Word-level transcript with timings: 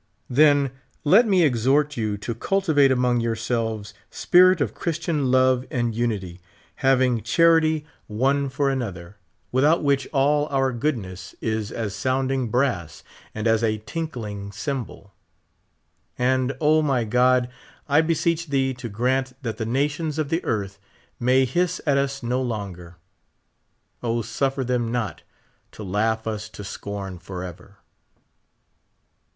Then 0.31 0.71
let 1.03 1.27
me 1.27 1.43
exhort 1.43 1.95
you 1.95 2.17
to 2.17 2.33
cultivate 2.33 2.91
among 2.91 3.19
yourselves 3.21 3.93
spirit 4.09 4.59
of 4.59 4.73
Chri.Btian 4.73 5.29
love 5.29 5.63
and 5.69 5.93
unity, 5.93 6.41
having 6.77 7.21
charity 7.21 7.85
one 8.07 8.49
for 8.49 8.69
y 8.69 8.71
66 8.73 8.97
anotlipr. 8.97 9.13
without 9.51 9.83
which 9.83 10.07
all 10.11 10.47
our 10.47 10.73
goodness 10.73 11.35
is 11.39 11.71
as 11.71 11.93
soundinor 11.93 12.49
inj.v^s 12.49 13.03
aiul 13.35 13.45
as 13.45 13.63
a 13.63 13.77
tinkling 13.85 14.49
cj'mbal. 14.49 15.11
And, 16.17 16.57
O 16.59 16.81
my 16.81 17.03
God. 17.03 17.47
I 17.87 18.01
1)C 18.01 18.09
seeeh 18.15 18.49
tlice 18.49 18.77
to 18.77 18.89
grant 18.89 19.33
that 19.43 19.57
the 19.57 19.67
nations 19.67 20.17
of 20.17 20.29
the 20.29 20.43
earth 20.43 20.79
may 21.19 21.45
hins 21.45 21.79
at 21.85 21.99
ns 22.03 22.23
no 22.23 22.41
longer. 22.41 22.97
O, 24.01 24.23
snffer 24.23 24.65
them 24.65 24.91
not 24.91 25.21
to 25.73 25.83
laugh 25.83 26.25
us 26.25 26.49
to 26.49 26.63
scorn 26.63 27.19
forever. 27.19 27.77